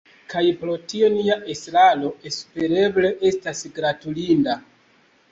Kaj 0.33 0.41
pro 0.59 0.75
tio 0.91 1.09
nia 1.15 1.35
estraro 1.55 2.09
espereble 2.29 3.11
estas 3.29 3.61
gratulinda. 3.77 4.57